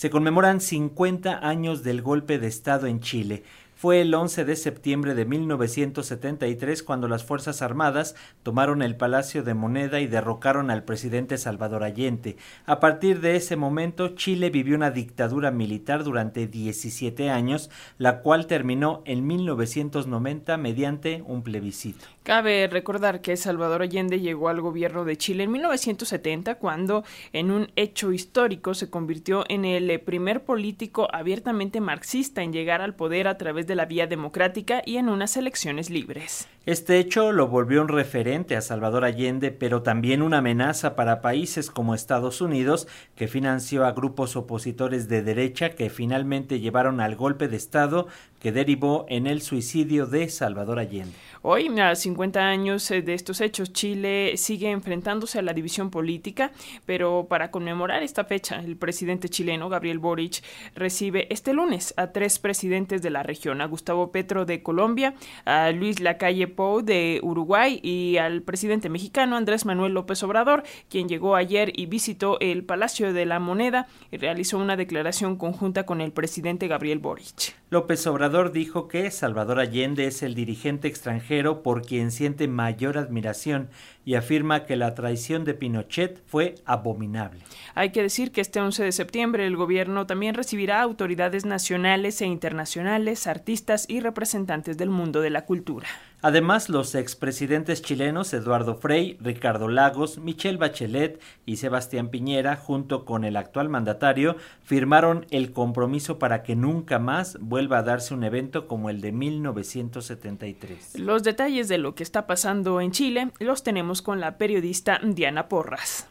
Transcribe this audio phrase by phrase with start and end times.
[0.00, 3.42] Se conmemoran 50 años del golpe de Estado en Chile.
[3.80, 9.54] Fue el 11 de septiembre de 1973 cuando las Fuerzas Armadas tomaron el Palacio de
[9.54, 12.36] Moneda y derrocaron al presidente Salvador Allende.
[12.66, 18.46] A partir de ese momento, Chile vivió una dictadura militar durante 17 años, la cual
[18.46, 22.04] terminó en 1990 mediante un plebiscito.
[22.22, 27.02] Cabe recordar que Salvador Allende llegó al gobierno de Chile en 1970 cuando,
[27.32, 32.94] en un hecho histórico, se convirtió en el primer político abiertamente marxista en llegar al
[32.94, 36.48] poder a través de la vía democrática y en unas elecciones libres.
[36.66, 41.70] Este hecho lo volvió un referente a Salvador Allende, pero también una amenaza para países
[41.70, 47.46] como Estados Unidos, que financió a grupos opositores de derecha que finalmente llevaron al golpe
[47.46, 48.08] de Estado
[48.40, 51.12] que derivó en el suicidio de Salvador Allende.
[51.42, 56.52] Hoy, a 50 años eh, de estos hechos, Chile sigue enfrentándose a la división política,
[56.84, 60.42] pero para conmemorar esta fecha, el presidente chileno, Gabriel Boric,
[60.74, 65.70] recibe este lunes a tres presidentes de la región, a Gustavo Petro de Colombia, a
[65.70, 71.36] Luis Lacalle Pou de Uruguay y al presidente mexicano Andrés Manuel López Obrador, quien llegó
[71.36, 76.12] ayer y visitó el Palacio de la Moneda y realizó una declaración conjunta con el
[76.12, 77.54] presidente Gabriel Boric.
[77.70, 83.68] López Obrador dijo que Salvador Allende es el dirigente extranjero por quien siente mayor admiración
[84.04, 87.40] y afirma que la traición de Pinochet fue abominable.
[87.74, 92.26] Hay que decir que este 11 de septiembre el gobierno también recibirá autoridades nacionales e
[92.26, 95.88] internacionales, artistas y representantes del mundo de la cultura.
[96.22, 103.24] Además, los expresidentes chilenos Eduardo Frei, Ricardo Lagos, Michelle Bachelet y Sebastián Piñera, junto con
[103.24, 108.66] el actual mandatario, firmaron el compromiso para que nunca más vuelva a darse un evento
[108.66, 110.98] como el de 1973.
[110.98, 115.48] Los detalles de lo que está pasando en Chile los tenemos con la periodista Diana
[115.48, 116.06] Porras.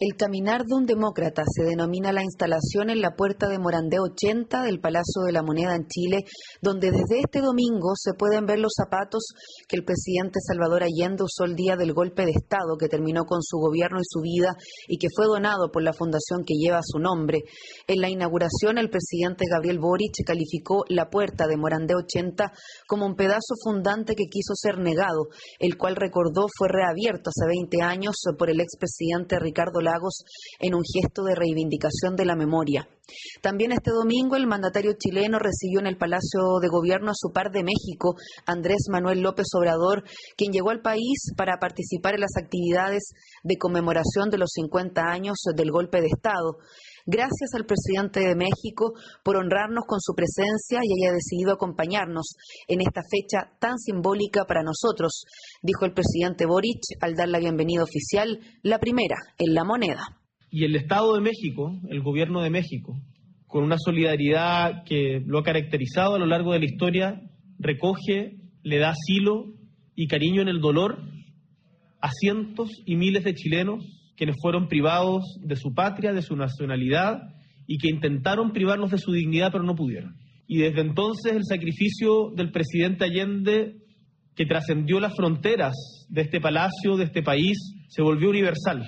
[0.00, 4.62] El caminar de un demócrata se denomina la instalación en la puerta de Morandé 80
[4.62, 6.24] del Palacio de la Moneda en Chile,
[6.62, 9.32] donde desde este domingo se pueden ver los zapatos
[9.66, 13.42] que el presidente Salvador Allende usó el día del golpe de Estado que terminó con
[13.42, 14.54] su gobierno y su vida
[14.86, 17.42] y que fue donado por la fundación que lleva su nombre.
[17.88, 22.52] En la inauguración, el presidente Gabriel Boric calificó la puerta de Morandé 80
[22.86, 25.26] como un pedazo fundante que quiso ser negado,
[25.58, 30.24] el cual recordó fue reabierto hace 20 años por el expresidente Ricardo Lagos
[30.58, 32.88] en un gesto de reivindicación de la memoria.
[33.40, 37.50] También este domingo el mandatario chileno recibió en el Palacio de Gobierno a su par
[37.50, 40.04] de México, Andrés Manuel López Obrador,
[40.36, 43.12] quien llegó al país para participar en las actividades
[43.42, 46.58] de conmemoración de los 50 años del golpe de Estado.
[47.10, 48.92] Gracias al presidente de México
[49.24, 52.36] por honrarnos con su presencia y haya decidido acompañarnos
[52.68, 55.24] en esta fecha tan simbólica para nosotros,
[55.62, 60.20] dijo el presidente Boric al dar la bienvenida oficial, la primera en la moneda.
[60.50, 63.00] Y el Estado de México, el gobierno de México,
[63.46, 67.22] con una solidaridad que lo ha caracterizado a lo largo de la historia,
[67.58, 69.54] recoge, le da asilo
[69.94, 70.98] y cariño en el dolor
[72.02, 77.22] a cientos y miles de chilenos quienes fueron privados de su patria, de su nacionalidad
[77.68, 80.16] y que intentaron privarnos de su dignidad pero no pudieron.
[80.48, 83.76] Y desde entonces el sacrificio del presidente Allende,
[84.34, 85.74] que trascendió las fronteras
[86.08, 87.56] de este palacio, de este país,
[87.88, 88.84] se volvió universal.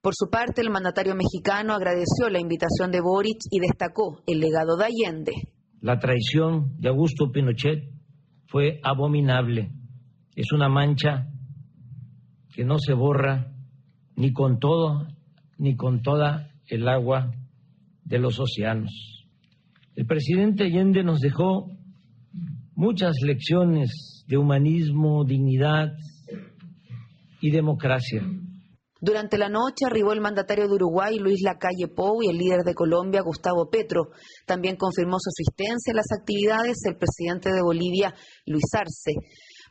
[0.00, 4.76] Por su parte, el mandatario mexicano agradeció la invitación de Boric y destacó el legado
[4.76, 5.32] de Allende.
[5.80, 7.90] La traición de Augusto Pinochet
[8.46, 9.72] fue abominable.
[10.36, 11.26] Es una mancha
[12.54, 13.52] que no se borra
[14.20, 15.06] ni con todo,
[15.56, 17.32] ni con toda el agua
[18.04, 18.92] de los océanos.
[19.96, 21.70] El presidente Allende nos dejó
[22.74, 25.88] muchas lecciones de humanismo, dignidad
[27.40, 28.22] y democracia.
[29.00, 32.74] Durante la noche arribó el mandatario de Uruguay, Luis Lacalle Pou, y el líder de
[32.74, 34.10] Colombia, Gustavo Petro.
[34.46, 38.14] También confirmó su asistencia a las actividades el presidente de Bolivia,
[38.44, 39.14] Luis Arce.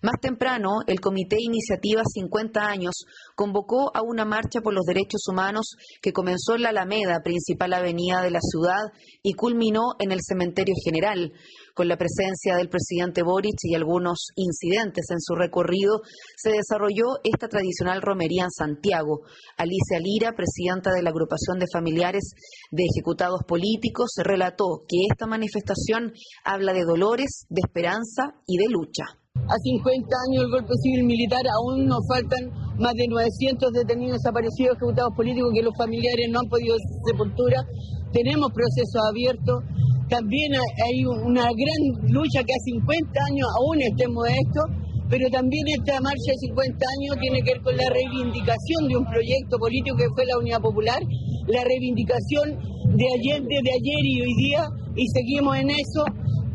[0.02, 3.04] Más temprano, el Comité Iniciativa 50 años
[3.36, 8.22] convocó a una marcha por los derechos humanos que comenzó en la Alameda, principal avenida
[8.22, 11.34] de la ciudad, y culminó en el Cementerio General.
[11.74, 16.00] Con la presencia del presidente Boric y algunos incidentes en su recorrido,
[16.38, 19.24] se desarrolló esta tradicional romería en Santiago.
[19.58, 22.24] Alicia Lira, presidenta de la agrupación de familiares
[22.72, 26.14] de ejecutados políticos, relató que esta manifestación
[26.46, 29.19] habla de dolores, de esperanza y de lucha.
[29.50, 34.78] A 50 años del golpe civil militar aún nos faltan más de 900 detenidos desaparecidos,
[34.78, 36.78] ejecutados políticos que los familiares no han podido
[37.10, 37.66] sepultura.
[38.14, 39.66] Tenemos procesos abiertos.
[40.06, 41.82] También hay una gran
[42.14, 44.62] lucha que a 50 años aún estemos esto,
[45.10, 49.06] pero también esta marcha de 50 años tiene que ver con la reivindicación de un
[49.10, 51.02] proyecto político que fue la Unidad Popular,
[51.50, 52.54] la reivindicación
[52.98, 54.62] de ayer, de ayer y hoy día
[54.94, 56.06] y seguimos en eso.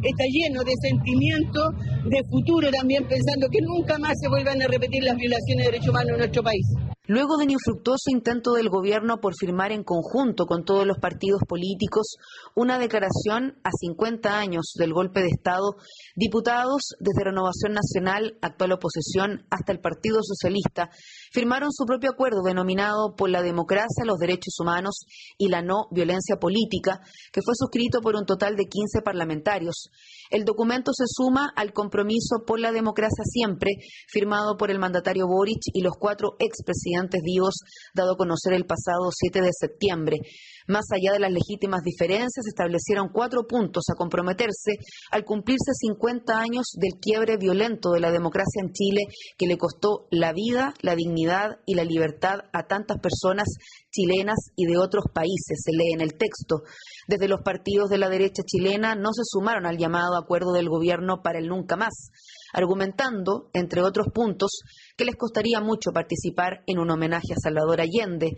[0.05, 1.73] Está lleno de sentimiento,
[2.05, 5.89] de futuro también, pensando que nunca más se vuelvan a repetir las violaciones de derechos
[5.89, 6.67] humanos en nuestro país.
[7.07, 11.43] Luego de un infructuoso intento del gobierno por firmar en conjunto con todos los partidos
[11.47, 12.17] políticos
[12.55, 15.77] una declaración a 50 años del golpe de Estado,
[16.17, 20.89] diputados desde Renovación Nacional, actual oposición, hasta el Partido Socialista,
[21.31, 25.05] firmaron su propio acuerdo denominado por la democracia, los derechos humanos
[25.37, 29.91] y la no violencia política, que fue suscrito por un total de 15 parlamentarios.
[30.31, 33.73] El documento se suma al compromiso por la democracia siempre,
[34.09, 37.55] firmado por el mandatario Boric y los cuatro expresidentes vivos
[37.95, 40.19] dado a conocer el pasado 7 de septiembre.
[40.67, 44.73] Más allá de las legítimas diferencias, establecieron cuatro puntos a comprometerse
[45.11, 49.03] al cumplirse 50 años del quiebre violento de la democracia en Chile
[49.37, 53.49] que le costó la vida, la dignidad y la libertad a tantas personas
[53.95, 56.63] chilenas y de otros países, se lee en el texto.
[57.07, 61.23] Desde los partidos de la derecha chilena no se sumaron al llamado acuerdo del gobierno
[61.23, 62.11] para el nunca más,
[62.53, 64.61] argumentando, entre otros puntos,
[64.97, 68.33] que les costaría mucho participar en un homenaje a Salvador Allende.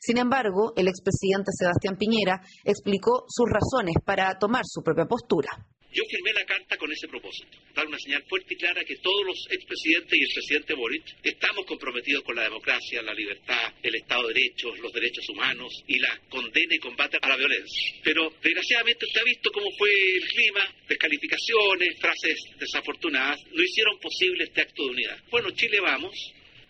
[0.00, 5.50] Sin embargo, el expresidente Sebastián Piñera explicó sus razones para tomar su propia postura.
[5.92, 9.26] Yo firmé la carta con ese propósito, dar una señal fuerte y clara que todos
[9.26, 14.28] los expresidentes y el presidente Boric estamos comprometidos con la democracia, la libertad, el Estado
[14.28, 17.94] de Derecho, los derechos humanos y la condena y combate a la violencia.
[18.02, 24.44] Pero desgraciadamente usted ha visto cómo fue el clima, descalificaciones, frases desafortunadas, no hicieron posible
[24.44, 25.22] este acto de unidad.
[25.30, 26.14] Bueno, Chile Vamos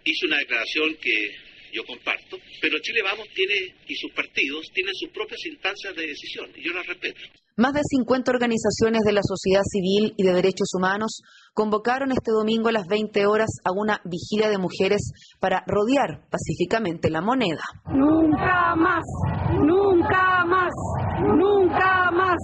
[0.05, 3.55] hizo una declaración que yo comparto, pero Chile Vamos tiene
[3.89, 7.21] y sus partidos tienen sus propias instancias de decisión y yo las respeto.
[7.57, 11.21] Más de 50 organizaciones de la sociedad civil y de derechos humanos
[11.53, 17.11] convocaron este domingo a las 20 horas a una vigilia de mujeres para rodear pacíficamente
[17.11, 17.61] la moneda.
[17.93, 19.05] Nunca más,
[19.51, 20.73] nunca más,
[21.21, 22.39] nunca más,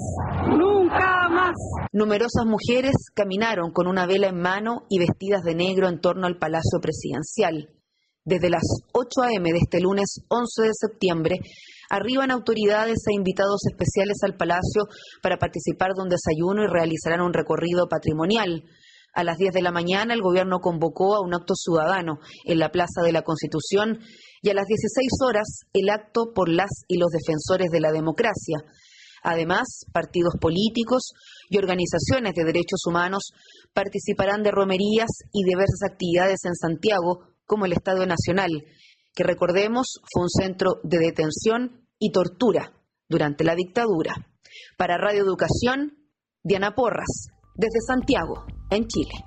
[0.47, 1.55] nunca más.
[1.93, 6.37] Numerosas mujeres caminaron con una vela en mano y vestidas de negro en torno al
[6.37, 7.78] Palacio Presidencial.
[8.29, 9.51] Desde las 8 a.m.
[9.53, 11.37] de este lunes 11 de septiembre,
[11.89, 14.85] arriban autoridades e invitados especiales al Palacio
[15.23, 18.65] para participar de un desayuno y realizarán un recorrido patrimonial.
[19.15, 22.69] A las 10 de la mañana, el gobierno convocó a un acto ciudadano en la
[22.69, 23.99] Plaza de la Constitución
[24.43, 28.59] y a las 16 horas, el acto por las y los defensores de la democracia.
[29.23, 31.13] Además, partidos políticos
[31.49, 33.33] y organizaciones de derechos humanos
[33.73, 38.51] participarán de romerías y diversas actividades en Santiago como el Estadio Nacional,
[39.15, 42.73] que recordemos fue un centro de detención y tortura
[43.09, 44.15] durante la dictadura.
[44.77, 45.97] Para Radio Educación,
[46.45, 49.25] Diana Porras, desde Santiago, en Chile.